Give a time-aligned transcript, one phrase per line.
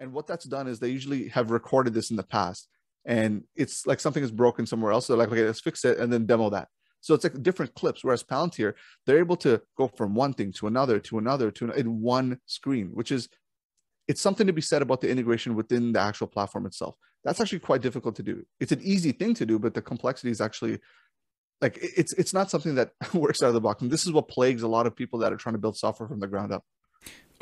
[0.00, 2.68] And what that's done is they usually have recorded this in the past,
[3.04, 5.06] and it's like something is broken somewhere else.
[5.06, 6.68] So like, okay, let's fix it and then demo that.
[7.00, 8.02] So it's like different clips.
[8.02, 8.74] Whereas Palantir,
[9.06, 12.90] they're able to go from one thing to another to another to in one screen,
[12.92, 13.28] which is
[14.08, 16.96] it's something to be said about the integration within the actual platform itself.
[17.24, 18.44] That's actually quite difficult to do.
[18.58, 20.78] It's an easy thing to do, but the complexity is actually
[21.60, 23.82] like it's it's not something that works out of the box.
[23.82, 26.08] And this is what plagues a lot of people that are trying to build software
[26.08, 26.64] from the ground up.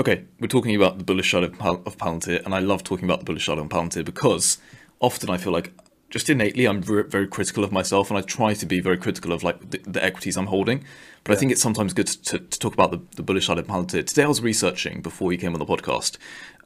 [0.01, 3.19] Okay, we're talking about the bullish side of, of Palantir, and I love talking about
[3.19, 4.59] the bullish side of Palantir because
[5.01, 5.73] often I feel like
[6.09, 9.43] just innately I'm very critical of myself, and I try to be very critical of
[9.43, 10.85] like the, the equities I'm holding.
[11.25, 11.37] But yeah.
[11.37, 14.07] I think it's sometimes good to, to talk about the, the, bullish side of Palantir.
[14.07, 16.17] Today I was researching before you came on the podcast.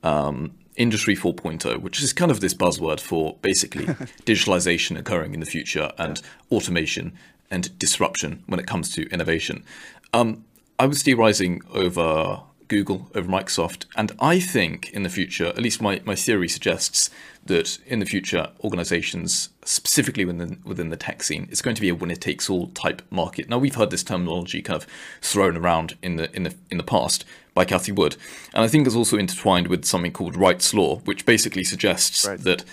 [0.02, 3.86] Um, Industry 4.0, which is kind of this buzzword for basically
[4.26, 6.56] digitalization occurring in the future and yeah.
[6.56, 7.14] automation
[7.50, 9.64] and disruption when it comes to innovation.
[10.12, 10.44] Um,
[10.78, 15.82] I was theorizing over Google, over Microsoft, and I think in the future, at least
[15.82, 17.10] my, my theory suggests
[17.44, 21.90] that in the future, organizations, specifically within, within the tech scene, it's going to be
[21.90, 23.50] a winner takes all type market.
[23.50, 24.88] Now we've heard this terminology kind of
[25.20, 28.16] thrown around in the in the in the past by Cathie Wood,
[28.54, 32.40] and I think it's also intertwined with something called Wright's law, which basically suggests right.
[32.40, 32.64] that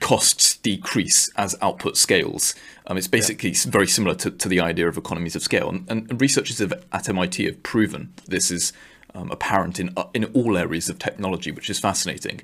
[0.00, 2.54] costs decrease as output scales.
[2.86, 3.66] Um, it's basically yeah.
[3.66, 5.68] very similar to, to the idea of economies of scale.
[5.68, 8.72] And, and researchers have, at MIT have proven this is
[9.16, 12.42] um, apparent in, uh, in all areas of technology, which is fascinating.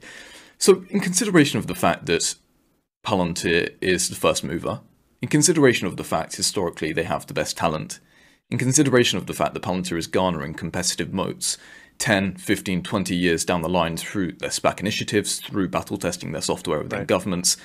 [0.59, 2.34] So, in consideration of the fact that
[3.05, 4.81] Palantir is the first mover,
[5.20, 8.01] in consideration of the fact historically they have the best talent,
[8.51, 11.59] in consideration of the fact that Palantir is garnering competitive moats,
[11.98, 16.42] 10, 15, 20 years down the line through their SPAC initiatives, through battle testing their
[16.42, 17.07] software with right.
[17.07, 17.57] governments.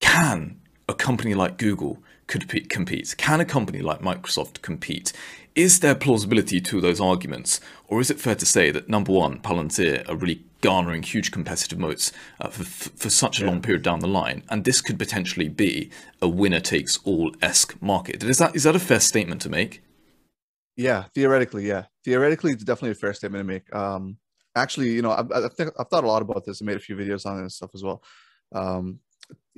[0.00, 3.16] Can a company like Google could compete?
[3.18, 5.12] Can a company like Microsoft compete?
[5.56, 7.60] Is there plausibility to those arguments?
[7.88, 11.78] Or is it fair to say that number one, Palantir are really garnering huge competitive
[11.78, 13.50] moats uh, for, for such a yeah.
[13.50, 15.90] long period down the line, and this could potentially be
[16.22, 18.22] a winner takes all esque market?
[18.22, 19.82] Is that is that a fair statement to make?
[20.76, 23.74] Yeah, theoretically, yeah, theoretically, it's definitely a fair statement to make.
[23.74, 24.18] Um,
[24.54, 26.80] actually, you know, I've, I think I've thought a lot about this and made a
[26.80, 28.02] few videos on this stuff as well.
[28.52, 29.00] Um,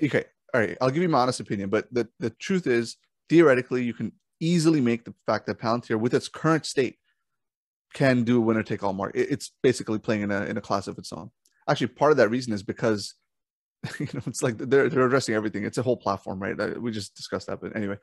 [0.02, 2.96] okay, all right, I'll give you my honest opinion, but the the truth is,
[3.28, 6.98] theoretically, you can easily make the fact that Palantir, with its current state,
[7.94, 9.26] can do a winner take all market.
[9.30, 11.30] It's basically playing in a in a class of its own.
[11.68, 13.14] Actually, part of that reason is because
[13.98, 15.64] you know it's like they're they're addressing everything.
[15.64, 16.80] It's a whole platform, right?
[16.80, 17.96] We just discussed that, but anyway,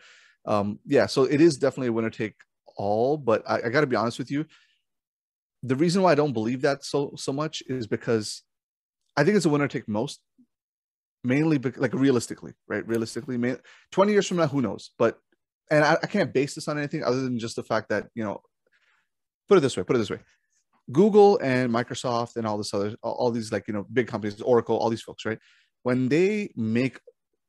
[0.45, 1.05] um, yeah.
[1.05, 2.35] So it is definitely a winner take
[2.77, 4.45] all, but I, I got to be honest with you.
[5.63, 8.43] The reason why I don't believe that so so much is because
[9.15, 10.21] I think it's a winner take most,
[11.27, 12.87] mainly be, like realistically, right?
[12.87, 13.57] Realistically, may,
[13.91, 14.91] twenty years from now, who knows?
[14.97, 15.19] But
[15.69, 18.23] and I, I can't base this on anything other than just the fact that you
[18.23, 18.41] know,
[19.47, 20.19] put it this way, put it this way.
[20.91, 24.77] Google and Microsoft and all this other all these like you know big companies, Oracle,
[24.77, 25.39] all these folks, right?
[25.83, 26.99] When they make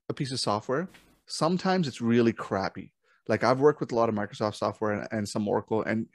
[0.09, 0.89] a piece of software,
[1.27, 2.93] sometimes it's really crappy.
[3.29, 6.07] Like I've worked with a lot of Microsoft software and, and some Oracle, and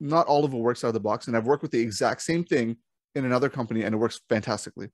[0.00, 1.26] not all of it works out of the box.
[1.26, 2.76] And I've worked with the exact same thing
[3.14, 4.88] in another company, and it works fantastically.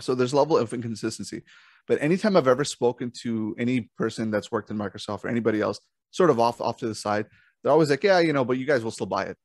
[0.00, 1.42] So there's a level of inconsistency.
[1.86, 5.80] But anytime I've ever spoken to any person that's worked in Microsoft or anybody else,
[6.10, 7.26] sort of off off to the side,
[7.62, 9.36] they're always like, "Yeah, you know, but you guys will still buy it."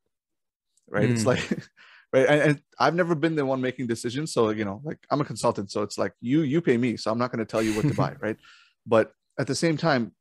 [0.89, 1.09] Right?
[1.09, 1.13] Mm.
[1.13, 1.41] It's like
[2.13, 5.19] right and, and, i've never been the one making decisions so you know like i'm
[5.19, 7.61] a consultant so it's like you you pay me so i'm not going to tell
[7.61, 8.37] you what to buy right
[8.85, 10.13] but at the same time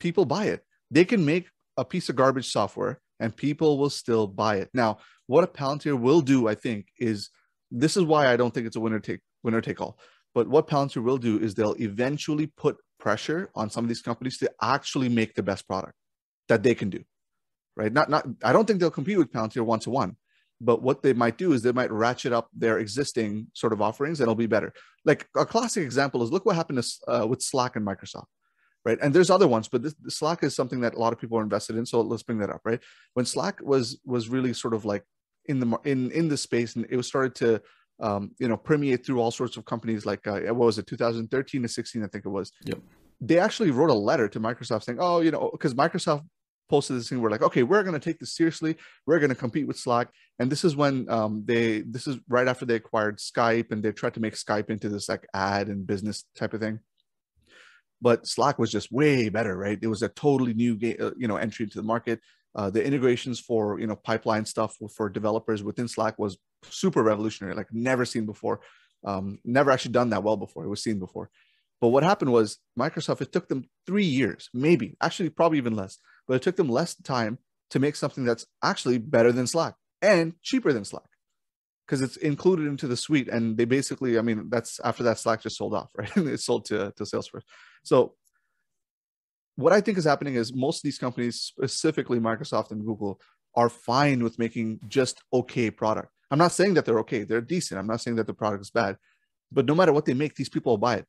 [0.00, 4.26] people buy it they can make a piece of garbage software and people will still
[4.26, 4.70] buy it.
[4.74, 7.30] Now, what a Palantir will do, I think, is
[7.70, 9.98] this is why I don't think it's a winner take winner take all.
[10.34, 14.36] But what Palantir will do is they'll eventually put pressure on some of these companies
[14.38, 15.94] to actually make the best product
[16.48, 17.02] that they can do.
[17.74, 17.92] Right?
[17.92, 20.16] Not not I don't think they'll compete with Palantir one to one.
[20.60, 24.20] But what they might do is they might ratchet up their existing sort of offerings
[24.20, 24.72] and it'll be better.
[25.04, 28.24] Like a classic example is look what happened to, uh, with Slack and Microsoft
[28.86, 28.98] right?
[29.02, 31.42] And there's other ones, but this, Slack is something that a lot of people are
[31.42, 31.84] invested in.
[31.84, 32.80] So let's bring that up, right?
[33.14, 35.02] When Slack was was really sort of like
[35.46, 37.60] in the in in the space, and it was started to
[38.00, 40.06] um, you know permeate through all sorts of companies.
[40.06, 42.52] Like uh, what was it, 2013 to 16, I think it was.
[42.64, 42.78] Yep.
[43.20, 46.24] They actually wrote a letter to Microsoft saying, "Oh, you know, because Microsoft
[46.68, 48.74] posted this thing we're like okay we're going to take this seriously
[49.06, 50.08] we're going to compete with slack
[50.40, 53.92] and this is when um, they this is right after they acquired skype and they
[53.92, 56.80] tried to make skype into this like ad and business type of thing
[58.00, 59.78] but Slack was just way better, right?
[59.80, 62.20] It was a totally new, uh, you know, entry into the market.
[62.56, 67.54] Uh, the integrations for you know pipeline stuff for developers within Slack was super revolutionary,
[67.54, 68.60] like never seen before.
[69.04, 70.64] Um, never actually done that well before.
[70.64, 71.30] It was seen before.
[71.80, 73.20] But what happened was Microsoft.
[73.20, 75.98] It took them three years, maybe, actually, probably even less.
[76.26, 77.38] But it took them less time
[77.70, 81.10] to make something that's actually better than Slack and cheaper than Slack.
[81.86, 83.28] because it's included into the suite.
[83.28, 86.10] And they basically, I mean, that's after that Slack just sold off, right?
[86.16, 87.44] It's sold to, to Salesforce.
[87.84, 88.14] So
[89.56, 93.20] what I think is happening is most of these companies, specifically Microsoft and Google,
[93.54, 96.10] are fine with making just okay product.
[96.30, 97.80] I'm not saying that they're okay; they're decent.
[97.80, 98.96] I'm not saying that the product is bad,
[99.50, 101.06] but no matter what they make, these people will buy it.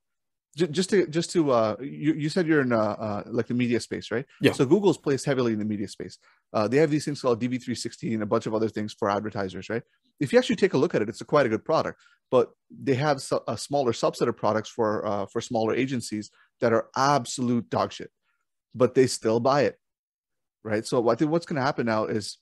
[0.55, 3.79] Just to just to uh, you, you said you're in uh, uh, like the media
[3.79, 4.25] space, right?
[4.41, 4.53] Yeah.
[4.53, 6.17] So Google's placed heavily in the media space.
[6.51, 9.69] Uh, they have these things called DV360 and a bunch of other things for advertisers,
[9.69, 9.83] right?
[10.19, 11.99] If you actually take a look at it, it's a quite a good product.
[12.31, 16.87] But they have a smaller subset of products for uh, for smaller agencies that are
[16.95, 18.09] absolute dog shit
[18.73, 19.77] but they still buy it,
[20.63, 20.85] right?
[20.85, 22.37] So I think what's going to happen now is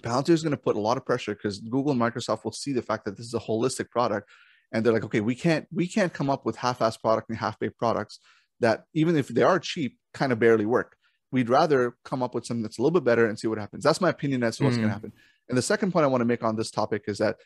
[0.00, 2.72] Palantir is going to put a lot of pressure because Google and Microsoft will see
[2.72, 4.28] the fact that this is a holistic product,
[4.72, 7.78] and they're like, okay, we can't we can't come up with half-ass product and half-baked
[7.78, 8.18] products
[8.60, 10.96] that even if they are cheap, kind of barely work.
[11.30, 13.84] We'd rather come up with something that's a little bit better and see what happens.
[13.84, 14.80] That's my opinion as to what's mm.
[14.80, 15.12] going to happen.
[15.48, 17.36] And the second point I want to make on this topic is that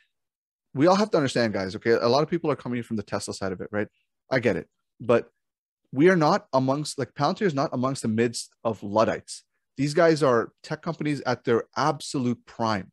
[0.75, 1.75] we all have to understand, guys.
[1.77, 3.89] Okay, a lot of people are coming from the Tesla side of it, right?
[4.31, 4.69] I get it,
[5.01, 5.31] but
[5.93, 9.45] we are not amongst like Palantir is not amongst the midst of Luddites.
[9.77, 12.91] These guys are tech companies at their absolute prime,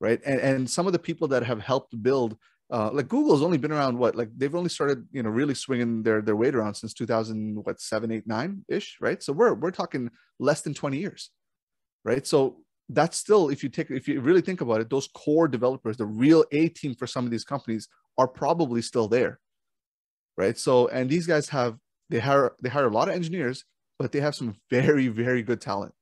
[0.00, 0.20] right?
[0.24, 2.36] And and some of the people that have helped build,
[2.70, 6.02] uh, like Google's only been around what like they've only started you know really swinging
[6.02, 9.22] their their weight around since 2000 what seven eight nine ish, right?
[9.22, 11.30] So we're we're talking less than 20 years,
[12.04, 12.26] right?
[12.26, 12.58] So
[12.88, 16.06] that's still if you take if you really think about it, those core developers, the
[16.06, 19.38] real A team for some of these companies are probably still there,
[20.36, 20.58] right?
[20.58, 21.78] So and these guys have
[22.10, 23.64] they hire they hire a lot of engineers,
[23.98, 25.94] but they have some very very good talent.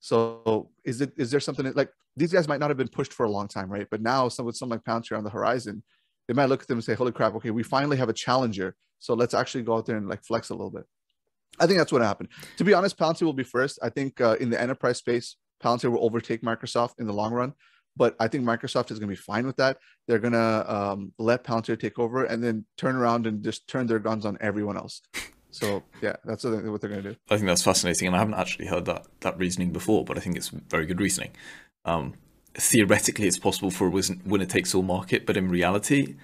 [0.00, 3.12] So is it is there something that, like these guys might not have been pushed
[3.12, 3.86] for a long time, right?
[3.90, 5.82] But now, some with something like Palantir on the horizon,
[6.26, 7.34] they might look at them and say, "Holy crap!
[7.36, 8.76] Okay, we finally have a challenger.
[8.98, 10.84] So let's actually go out there and like flex a little bit."
[11.60, 12.28] I think that's what happened.
[12.58, 13.78] To be honest, Palantir will be first.
[13.82, 17.54] I think uh, in the enterprise space, Palantir will overtake Microsoft in the long run.
[17.98, 19.78] But I think Microsoft is going to be fine with that.
[20.06, 23.86] They're going to um, let Palantir take over and then turn around and just turn
[23.86, 25.02] their guns on everyone else.
[25.50, 27.16] So yeah, that's what they're going to do.
[27.30, 30.20] I think that's fascinating, and I haven't actually heard that that reasoning before, but I
[30.20, 31.32] think it's very good reasoning.
[31.84, 32.14] Um,
[32.54, 36.16] theoretically, it's possible for a winner takes all market, but in reality,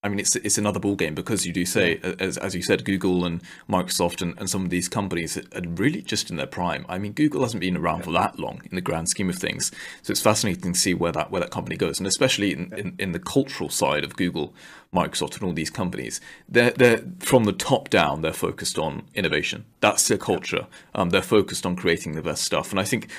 [0.00, 2.84] I mean, it's it's another ball game because you do say, as, as you said,
[2.84, 6.86] Google and Microsoft and, and some of these companies are really just in their prime.
[6.88, 9.72] I mean, Google hasn't been around for that long in the grand scheme of things,
[10.02, 12.94] so it's fascinating to see where that where that company goes, and especially in, in,
[13.00, 14.54] in the cultural side of Google,
[14.94, 16.20] Microsoft, and all these companies.
[16.48, 18.20] They're they're from the top down.
[18.20, 19.64] They're focused on innovation.
[19.80, 20.68] That's their culture.
[20.94, 23.10] Um, they're focused on creating the best stuff, and I think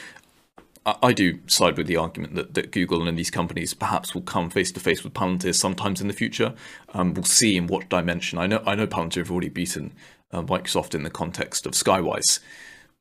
[0.86, 4.50] I do side with the argument that, that Google and these companies perhaps will come
[4.50, 6.54] face to face with Palantir sometimes in the future.
[6.94, 8.40] Um, we'll see in what dimension.
[8.40, 9.94] I know I know Palantir have already beaten
[10.32, 12.40] uh, Microsoft in the context of Skywise.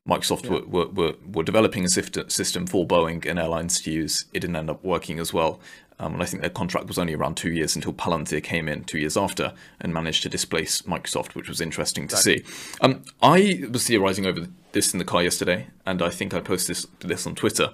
[0.07, 0.61] Microsoft yeah.
[0.67, 4.25] were, were, were, developing a system for Boeing and airlines to use.
[4.33, 5.59] It didn't end up working as well.
[5.99, 8.85] Um, and I think their contract was only around two years until Palantir came in
[8.85, 12.43] two years after and managed to displace Microsoft, which was interesting to see.
[12.79, 16.75] Um, I was theorizing over this in the car yesterday, and I think I posted
[16.75, 17.73] this, this on Twitter.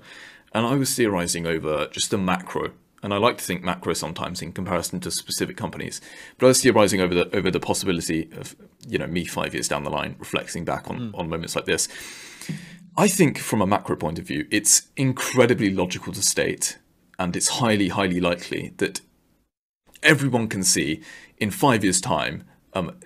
[0.54, 2.72] And I was theorizing over just the macro
[3.04, 6.02] and I like to think macro sometimes in comparison to specific companies.
[6.40, 8.56] But I was theorizing over the over the possibility of
[8.88, 11.20] you know me five years down the line reflecting back on mm.
[11.20, 11.88] on moments like this.
[12.98, 16.80] I think from a macro point of view, it's incredibly logical to state
[17.20, 19.02] and it's highly, highly likely that
[20.02, 21.02] everyone can see
[21.38, 22.98] in five years' time, um,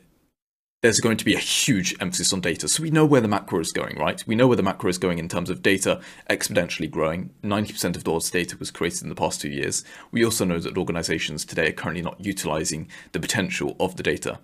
[0.82, 2.68] there's going to be a huge emphasis on data.
[2.68, 4.24] So we know where the macro is going, right?
[4.26, 7.32] We know where the macro is going in terms of data exponentially growing.
[7.44, 9.84] 90% of the world's data was created in the past two years.
[10.12, 14.40] We also know that organizations today are currently not utilizing the potential of the data.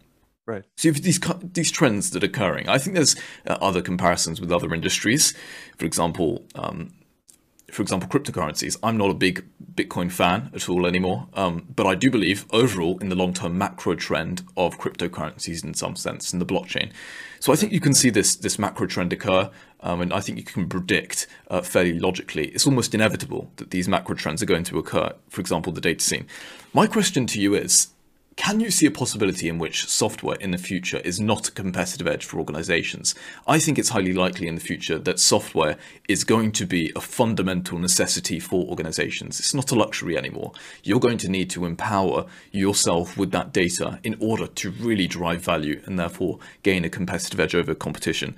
[0.46, 0.64] Right.
[0.78, 3.16] So these these trends that are occurring, I think there's
[3.48, 5.34] uh, other comparisons with other industries.
[5.76, 6.92] For example, um,
[7.76, 8.78] for example, cryptocurrencies.
[8.82, 12.98] I'm not a big Bitcoin fan at all anymore, um, but I do believe overall
[13.00, 16.92] in the long term macro trend of cryptocurrencies in some sense in the blockchain.
[17.42, 19.52] So I think you can see this this macro trend occur,
[19.82, 22.48] um, and I think you can predict uh, fairly logically.
[22.48, 25.12] It's almost inevitable that these macro trends are going to occur.
[25.28, 26.28] For example, the data scene.
[26.74, 27.90] My question to you is:
[28.36, 32.06] can you see a possibility in which software in the future is not a competitive
[32.06, 33.16] edge for organizations?
[33.48, 35.78] I think it's highly likely in the future that software
[36.10, 39.40] is going to be a fundamental necessity for organizations.
[39.40, 40.52] It's not a luxury anymore.
[40.84, 45.42] You're going to need to empower yourself with that data in order to really drive
[45.42, 48.36] value and therefore gain a competitive edge over competition.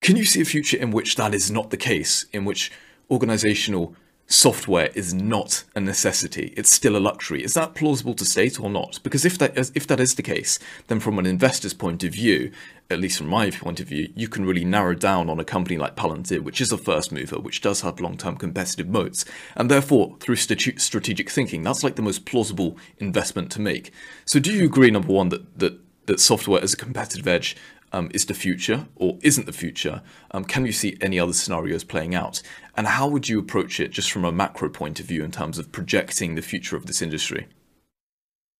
[0.00, 2.70] Can you see a future in which that is not the case, in which
[3.10, 7.42] organizational software is not a necessity; it's still a luxury.
[7.42, 9.00] Is that plausible to state or not?
[9.02, 12.12] Because if that is, if that is the case, then from an investor's point of
[12.12, 12.52] view,
[12.90, 15.78] at least from my point of view, you can really narrow down on a company
[15.78, 19.24] like Palantir, which is a first mover, which does have long-term competitive moats,
[19.56, 23.92] and therefore through strategic thinking, that's like the most plausible investment to make.
[24.24, 27.56] So, do you agree, number one, that that that software as a competitive edge
[27.94, 30.02] um, is the future or isn't the future?
[30.32, 32.42] Um, can you see any other scenarios playing out?
[32.76, 35.58] And how would you approach it just from a macro point of view in terms
[35.58, 37.46] of projecting the future of this industry?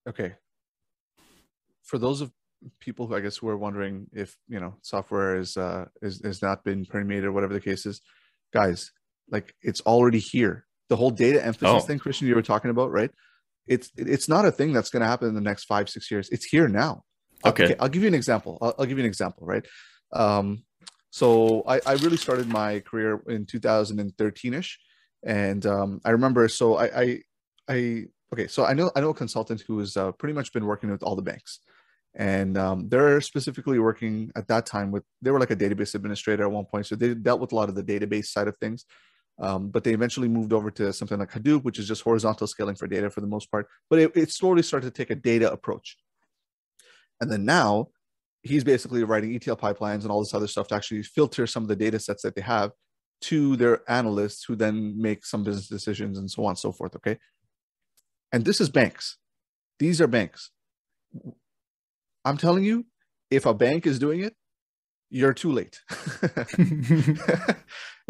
[0.08, 0.34] Okay.
[1.82, 2.30] For those of
[2.78, 6.40] people who I guess who are wondering if you know software is uh is is
[6.40, 8.00] not been permeated or whatever the case is,
[8.52, 8.92] guys,
[9.28, 10.64] like it's already here.
[10.88, 11.86] The whole data emphasis oh.
[11.86, 13.10] thing, Christian, you were talking about, right?
[13.66, 16.28] It's it's not a thing that's going to happen in the next five six years.
[16.30, 17.02] It's here now.
[17.44, 17.64] Okay.
[17.64, 18.58] okay I'll give you an example.
[18.60, 19.66] I'll, I'll give you an example, right?
[20.12, 20.64] Um,
[21.10, 24.72] so I, I really started my career in 2013ish,
[25.24, 26.48] and um, I remember.
[26.48, 27.18] So I, I,
[27.68, 28.48] I, okay.
[28.48, 31.04] So I know I know a consultant who has uh, pretty much been working with
[31.04, 31.60] all the banks,
[32.16, 35.04] and um, they're specifically working at that time with.
[35.22, 37.68] They were like a database administrator at one point, so they dealt with a lot
[37.68, 38.84] of the database side of things.
[39.38, 42.76] Um, but they eventually moved over to something like Hadoop, which is just horizontal scaling
[42.76, 43.68] for data for the most part.
[43.90, 45.96] But it, it slowly started to take a data approach.
[47.24, 47.88] And then now
[48.42, 51.70] he's basically writing ETL pipelines and all this other stuff to actually filter some of
[51.70, 52.72] the data sets that they have
[53.22, 56.94] to their analysts who then make some business decisions and so on and so forth.
[56.96, 57.16] Okay.
[58.30, 59.16] And this is banks.
[59.78, 60.50] These are banks.
[62.26, 62.84] I'm telling you,
[63.30, 64.34] if a bank is doing it,
[65.08, 65.80] you're too late.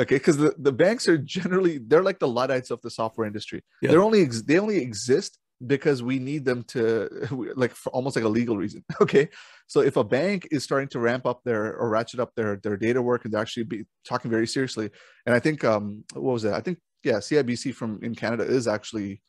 [0.01, 3.63] okay, because the, the banks are generally they're like the Luddites of the software industry.
[3.81, 3.93] Yeah.
[3.93, 7.09] They're only they only exist because we need them to
[7.57, 9.29] like for almost like a legal reason okay?
[9.67, 12.77] So if a bank is starting to ramp up their or ratchet up their their
[12.77, 14.91] data work and they're actually be talking very seriously
[15.27, 16.53] and i think um what was it?
[16.53, 19.23] I think yeah cibc from in canada is actually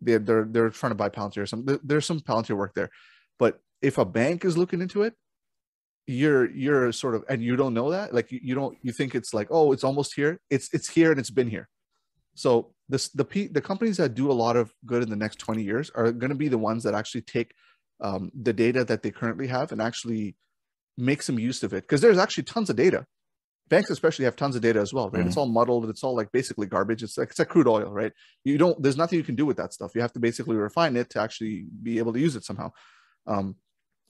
[0.00, 2.90] they're they're, they're trying to buy palantir or something there's some palantir work there.
[3.38, 5.14] But if a bank is looking into it
[6.06, 9.14] you're you're sort of and you don't know that like you, you don't you think
[9.14, 10.40] it's like oh it's almost here.
[10.50, 11.68] It's it's here and it's been here
[12.34, 15.62] so this the the companies that do a lot of good in the next 20
[15.62, 17.52] years are going to be the ones that actually take
[18.00, 20.36] um, the data that they currently have and actually
[20.96, 21.82] make some use of it.
[21.82, 23.06] Because there's actually tons of data.
[23.68, 25.20] Banks especially have tons of data as well right?
[25.20, 25.28] Mm-hmm.
[25.28, 25.88] it's all muddled.
[25.88, 27.02] It's all like basically garbage.
[27.02, 28.12] It's like it's like crude oil right?
[28.44, 29.92] You don't there's nothing you can do with that stuff.
[29.94, 32.72] You have to basically refine it to actually be able to use it somehow.
[33.26, 33.56] Um,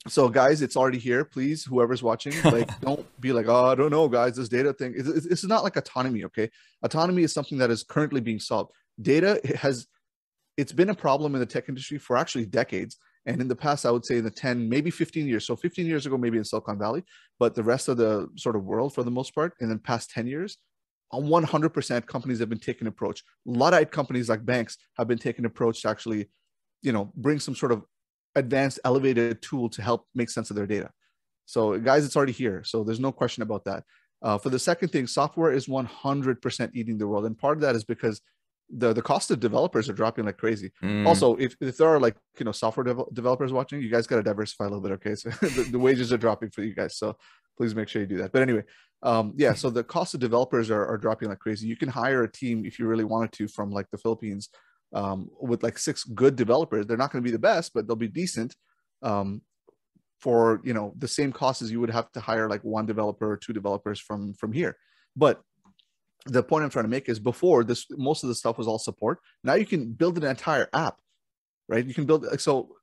[0.07, 1.23] so guys it's already here.
[1.23, 4.93] Please whoever's watching like don't be like oh i don't know guys this data thing.
[4.97, 6.49] It's, it's, it's, not like autonomy okay?
[6.83, 8.71] Autonomy is something that is currently being solved.
[9.01, 9.87] Data has
[10.57, 12.97] it's been a problem in the tech industry for actually decades.
[13.27, 15.45] And in the past i would say in the 10 maybe 15 years.
[15.45, 17.03] So 15 years ago maybe in silicon valley
[17.39, 19.53] but the rest of the sort of world for the most part.
[19.59, 20.57] In the past 10 years
[21.13, 23.21] 100% companies have been taking approach.
[23.45, 26.29] Luddite companies like banks have been taking approach to actually
[26.81, 27.83] you know bring some sort of
[28.35, 30.89] advanced elevated tool to help make sense of their data.
[31.45, 32.63] So guys, it's already here.
[32.63, 33.83] So there's no question about that.
[34.21, 37.25] Uh, for the second thing, software is 100% eating the world.
[37.25, 38.21] And part of that is because
[38.69, 40.71] the, the cost of developers are dropping like crazy.
[40.83, 41.05] Mm.
[41.05, 44.17] Also, if, if there are like, you know, software de- developers watching, you guys got
[44.17, 44.91] to diversify a little bit.
[44.93, 45.15] Okay.
[45.15, 46.97] So the, the, wages are dropping for you guys.
[46.97, 47.17] So
[47.57, 48.31] please make sure you do that.
[48.31, 48.63] But anyway,
[49.03, 51.67] um, yeah, so the cost of developers are, are dropping like crazy.
[51.67, 54.49] You can hire a team if you really wanted to from like the Philippines
[54.93, 56.85] um, with like six good developers.
[56.85, 58.55] They're not going to be the best, but they'll be decent
[59.01, 59.41] um,
[60.19, 63.31] for you know the same cost as you would have to hire like one developer
[63.31, 64.77] or two developers from from here.
[65.15, 65.41] But
[66.25, 68.77] the point I'm trying to make is before this, most of the stuff was all
[68.77, 69.19] support.
[69.43, 70.99] Now you can build an entire app,
[71.67, 71.85] right?
[71.85, 72.75] You can build like so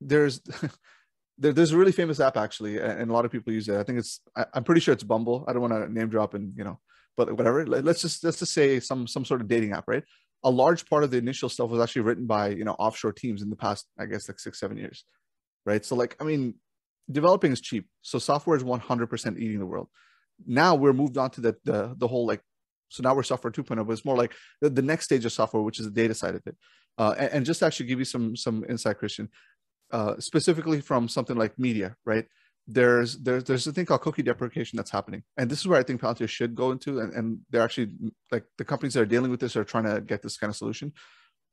[0.00, 0.40] there's.
[1.38, 3.76] there, there's a really famous app actually, and a lot of people use it.
[3.76, 5.44] I think it's I, am pretty sure it's Bumble.
[5.46, 6.80] I don't want to name drop and you know,
[7.16, 7.66] but whatever.
[7.66, 10.04] Let's just let's just say some some sort of dating app, right?
[10.46, 13.42] A large part of the initial stuff was actually written by you know offshore teams
[13.42, 15.04] in the past i guess like six seven years
[15.66, 15.84] right?
[15.84, 16.54] So like i mean
[17.10, 17.86] developing is cheap.
[18.02, 19.88] So software is 100% eating the world.
[20.46, 22.40] Now we're moved on to the the, the whole like
[22.88, 25.62] so now we're software 2.0 but it's more like the, the next stage of software
[25.62, 26.56] which is the data side of it.
[26.98, 29.28] Uh, and, and, just actually give you some some insight christian
[29.92, 32.26] uh, specifically from something like media right
[32.68, 35.22] there's there's there's a thing called cookie deprecation that's happening.
[35.36, 37.92] And this is where i think palantir should go into and, and they're actually
[38.32, 40.56] like the companies that are dealing with this are trying to get this kind of
[40.56, 40.92] solution.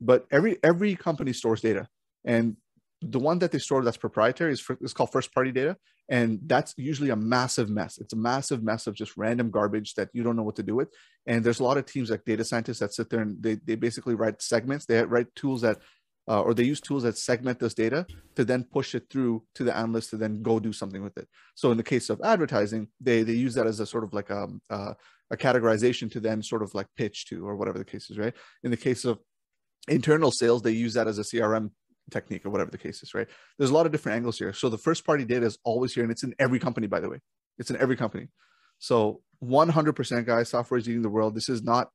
[0.00, 1.88] But every every company stores data.
[2.24, 2.56] And
[3.00, 5.76] the one that they store that's proprietary is, for, is called first party data.
[6.08, 7.98] And that's usually a massive mess.
[7.98, 10.74] It's a massive mess of just random garbage that you don't know what to do
[10.74, 10.88] with.
[11.26, 13.74] And there's a lot of teams like data scientists that sit there and they, they
[13.74, 14.84] basically write segments.
[14.84, 15.78] They write tools that
[16.26, 19.64] uh, or they use tools that segment this data to then push it through to
[19.64, 21.28] the analyst to then go do something with it.
[21.54, 24.30] So in the case of advertising, they they use that as a sort of like
[24.30, 24.94] a, um, uh,
[25.30, 28.34] a categorization to then sort of like pitch to or whatever the case is, right?
[28.62, 29.18] In the case of
[29.88, 31.70] internal sales, they use that as a CRM
[32.10, 33.28] technique or whatever the case is, right?
[33.58, 34.52] There's a lot of different angles here.
[34.52, 37.08] So the first party data is always here and it's in every company, by the
[37.08, 37.18] way.
[37.58, 38.28] It's in every company.
[38.78, 41.34] So 100% guys, software is eating the world.
[41.34, 41.88] This is not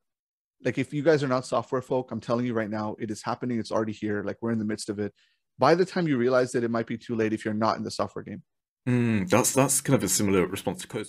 [0.64, 3.22] like if you guys are not software folk, I'm telling you right now, it is
[3.22, 3.58] happening.
[3.58, 4.22] It's already here.
[4.22, 5.14] Like we're in the midst of it.
[5.58, 7.84] By the time you realize that it might be too late if you're not in
[7.84, 8.42] the software game.
[8.88, 11.08] Mm, that's that's kind of a similar response to Coast